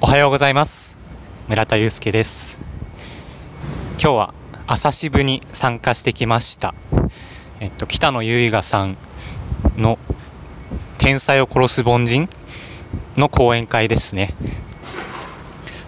[0.00, 0.96] おはようございます。
[1.48, 2.60] 村田祐介です。
[4.00, 4.34] 今日は
[4.68, 6.72] 朝渋に参加してきました。
[7.58, 8.96] えっと北野由賀さん
[9.76, 9.98] の
[10.98, 12.28] 天才を殺す凡人
[13.16, 14.34] の講演会ですね。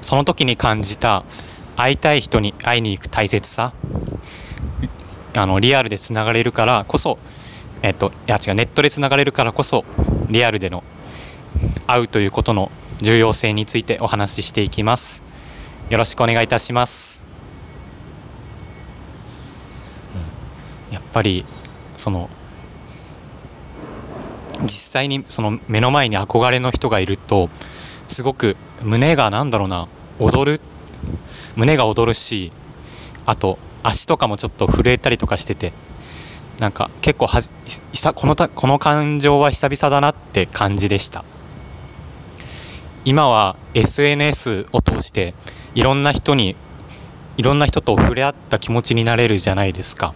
[0.00, 1.22] その時に感じた
[1.76, 3.72] 会いたい人に会いに行く大切さ
[5.36, 7.16] あのリアルでつながれるからこそ
[7.82, 9.84] えっといや違うネットでつながれるからこそ
[10.28, 10.82] リアルでの
[11.92, 12.70] 会うということの
[13.00, 15.30] 重要性についてお話ししていきます。
[15.90, 17.26] よろしくお願いいたします、
[20.88, 21.44] うん、やっぱり
[21.96, 22.30] その
[24.62, 27.48] 実際にその目の前に憧れの人がいると
[28.06, 29.88] すごく胸がなんだろうな
[30.20, 30.60] 踊る
[31.56, 32.52] 胸が踊るし
[33.26, 35.72] あと足とかもちょっと震えたりとかしてて
[36.60, 37.40] なんか結構は
[38.14, 41.24] このたこの感情は久々だなって感じでした。
[43.04, 45.34] 今は SNS を通して
[45.74, 46.56] いろんな人に
[47.36, 50.14] いろんな人と触れ合った気持ちになれるじゃないですか。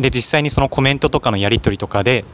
[0.00, 2.24] で実際にそのコメントとかのやり取りとかで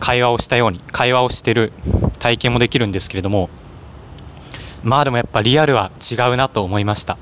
[0.00, 1.72] 会話をしたように会話をしてる
[2.18, 3.48] 体験もできるんですけれども
[4.82, 7.16] まあでもやっぱリアルは違うなと思いました。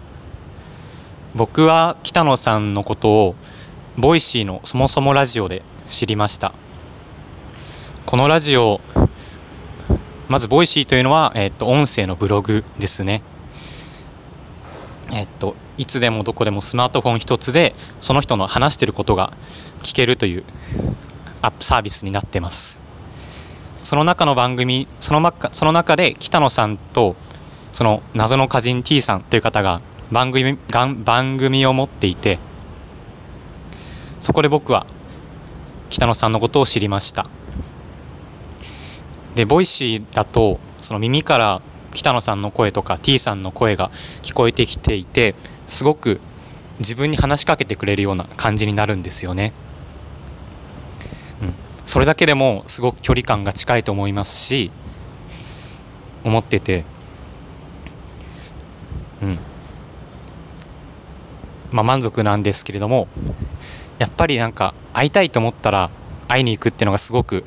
[1.35, 3.35] 僕は北野さんのことを
[3.99, 6.55] Voicy のそもそもラジオで知りました。
[8.07, 8.81] このラジオ
[10.29, 13.23] まず、 Voicy というのは、えっと、音声のブログですね。
[15.13, 19.33] えっと、いつでもどこでもスマートフォン一つで、その人の話してることが
[19.83, 20.45] 聞けるという
[21.43, 22.83] アプリサービスになってます。
[23.83, 27.17] その中の番組、その中その中で北野さんと、
[27.73, 32.39] その謎の歌人 T さんという方が番組番組を持っていて、
[34.21, 34.87] そこで僕は
[35.91, 37.27] 北野さんのことを知りました。
[39.35, 43.91] で Voicy だとその耳から北野さんの声とか T さんの声が
[44.23, 45.35] 聞こえてきていて
[45.67, 46.21] すごく
[46.79, 49.53] 自分に話しかけてくれるような感じになるんですよね。
[51.41, 51.55] うん、
[51.87, 54.71] それだけでもすごく距離感が近いと思いますし
[56.25, 56.85] 思ってて。
[59.23, 59.39] うん。
[61.71, 63.09] まあ満足なんですけれども
[63.99, 65.91] やっぱりなんか会いたいと思ったら
[66.29, 67.45] 会いに行くっていうのがすごく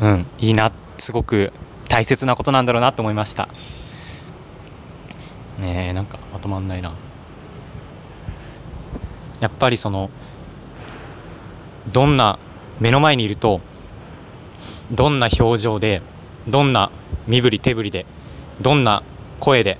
[0.00, 1.52] うんいいなってすごく
[1.88, 3.48] 大切なことなんだろうなと思いました。
[5.58, 6.92] ねえなんかまとまんないな。
[9.40, 10.10] やっぱりその
[11.92, 12.38] どんな
[12.80, 13.60] 目の前にいると
[14.90, 16.02] どんな表情で
[16.48, 16.90] どんな
[17.26, 18.06] 身振り手振りで
[18.60, 19.02] どんな
[19.40, 19.78] 声で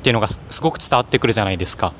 [0.00, 1.92] っていうのがすごく伝わってくるじゃないですか。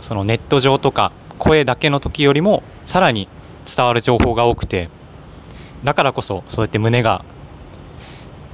[0.00, 3.28] そのネット上とか声だけの時よりもさらに
[3.66, 4.88] 伝わる情報が多くて
[5.84, 7.24] だからこそそうやって胸が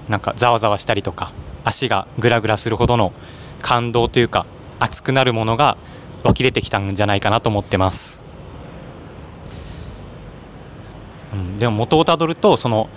[0.08, 1.32] なんかざわざわしたりとか
[1.64, 3.12] 足がグラグラするほどの
[3.60, 4.46] 感動というか
[4.78, 5.76] 熱くなるものが
[6.22, 8.22] 湧き出てきたんじゃないかなと思ってます、
[11.32, 12.88] うん、でも元をたどるとその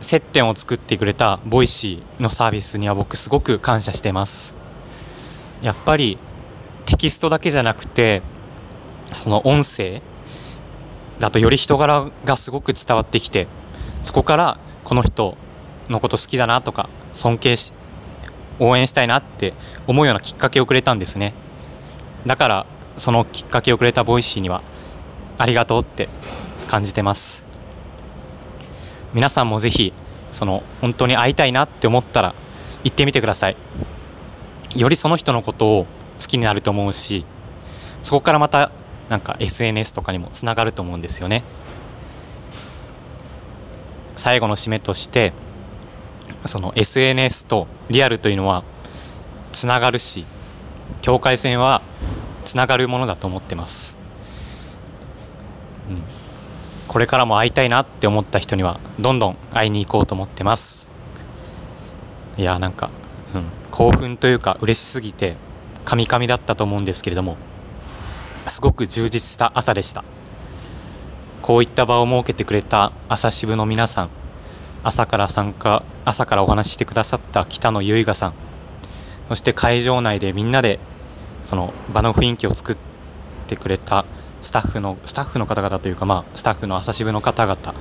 [0.00, 4.54] 接点を作ってくれた Voicy のサービスには僕すごく感謝してます。
[5.62, 6.18] やっぱり
[6.84, 8.22] テキストだけじゃなくて
[9.06, 10.02] その音声
[11.18, 13.46] だとより人柄がすごく伝わってきて
[14.02, 15.36] そこからこの人
[15.88, 17.72] のこと好きだなとか尊敬し
[18.58, 19.54] 応援したいなって
[19.86, 21.34] 思うようなきっかけをくれたんですね。
[22.24, 22.66] だから
[22.96, 24.62] そのきっかけをくれた Voicy には
[25.38, 26.08] ありがとうって
[26.68, 27.46] 感じてます。
[29.12, 29.92] 皆さんもぜひ
[30.32, 32.34] その本当に会いたいなって思ったら
[32.84, 33.56] 行ってみてください。
[34.74, 35.86] よりその人のことを
[36.20, 37.24] 好きになると思うし
[38.02, 38.70] そこからまた
[39.08, 41.42] なんか SNS とかにもつながると思うんですよね。
[44.16, 45.32] 最後の締めとして
[46.46, 48.64] その SNS とリアルというのは
[49.52, 50.24] つながるし
[51.02, 51.82] 境界線は
[52.44, 53.98] つながるものだと思ってます、
[55.90, 56.02] うん、
[56.88, 60.92] これからも会いたいなって思った人にはどんどん会いに行こうと思ってます。
[62.36, 62.90] いやなんか、
[63.34, 65.36] うん、興奮というか嬉しすぎて
[65.84, 67.36] カミカミだったと思うんですけれども
[68.48, 70.04] すごく充実した朝でした。
[71.42, 74.08] こういった場を設けてくれた朝渋の皆さん
[74.82, 78.32] 朝から参加朝からお話ししてくださった北野由賀さん
[79.28, 80.80] そして会場内でみんなで
[81.44, 82.76] その場の雰囲気を作っ
[83.46, 84.04] てくれた
[84.42, 87.74] スタッフのスタッフの方々というかまあスタッフの朝渋の方々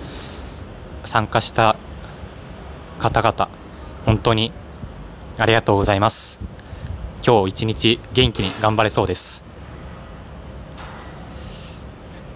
[1.04, 1.76] 参加した
[3.00, 3.50] 方々
[4.06, 4.52] 本当に
[5.40, 6.56] ありがとうございます。
[7.26, 9.44] 今日一日元気に頑張れそうです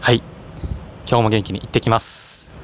[0.01, 0.23] はい
[1.09, 2.58] 今日も元気に行ってきます。